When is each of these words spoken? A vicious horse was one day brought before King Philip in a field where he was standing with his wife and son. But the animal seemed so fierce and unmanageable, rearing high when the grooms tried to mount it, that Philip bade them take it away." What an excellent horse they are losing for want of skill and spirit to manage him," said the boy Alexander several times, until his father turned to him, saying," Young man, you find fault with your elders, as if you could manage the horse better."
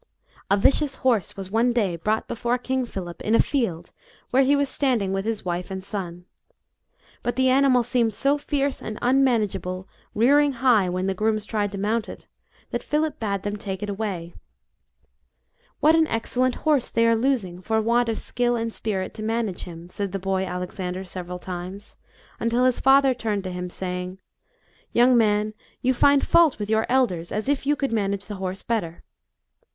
A 0.49 0.57
vicious 0.57 0.95
horse 1.05 1.37
was 1.37 1.51
one 1.51 1.73
day 1.73 1.95
brought 1.95 2.27
before 2.27 2.57
King 2.57 2.87
Philip 2.87 3.21
in 3.21 3.35
a 3.35 3.39
field 3.39 3.91
where 4.31 4.41
he 4.41 4.55
was 4.55 4.67
standing 4.67 5.13
with 5.13 5.25
his 5.25 5.45
wife 5.45 5.69
and 5.69 5.85
son. 5.85 6.25
But 7.21 7.35
the 7.35 7.49
animal 7.49 7.83
seemed 7.83 8.15
so 8.15 8.39
fierce 8.39 8.81
and 8.81 8.97
unmanageable, 9.03 9.87
rearing 10.15 10.53
high 10.53 10.89
when 10.89 11.05
the 11.05 11.13
grooms 11.13 11.45
tried 11.45 11.71
to 11.73 11.77
mount 11.77 12.09
it, 12.09 12.25
that 12.71 12.81
Philip 12.81 13.19
bade 13.19 13.43
them 13.43 13.57
take 13.57 13.83
it 13.83 13.91
away." 13.91 14.33
What 15.81 15.93
an 15.95 16.07
excellent 16.07 16.55
horse 16.55 16.89
they 16.89 17.05
are 17.05 17.15
losing 17.15 17.61
for 17.61 17.79
want 17.79 18.09
of 18.09 18.17
skill 18.17 18.55
and 18.55 18.73
spirit 18.73 19.13
to 19.13 19.21
manage 19.21 19.65
him," 19.65 19.87
said 19.87 20.13
the 20.13 20.17
boy 20.17 20.45
Alexander 20.47 21.03
several 21.03 21.37
times, 21.37 21.95
until 22.39 22.65
his 22.65 22.79
father 22.79 23.13
turned 23.13 23.43
to 23.43 23.51
him, 23.51 23.69
saying," 23.69 24.17
Young 24.93 25.15
man, 25.15 25.53
you 25.83 25.93
find 25.93 26.25
fault 26.25 26.57
with 26.57 26.71
your 26.71 26.87
elders, 26.89 27.31
as 27.31 27.47
if 27.47 27.67
you 27.67 27.75
could 27.75 27.91
manage 27.91 28.25
the 28.25 28.37
horse 28.37 28.63
better." 28.63 29.03